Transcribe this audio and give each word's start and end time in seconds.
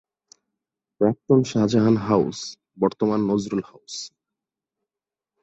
প্রাক্তন 1.01 1.39
শাহজাহান 1.43 1.95
হাউস, 2.07 2.37
বর্তমান 2.77 3.19
নজরুল 3.29 3.63
হাউস। 3.65 3.93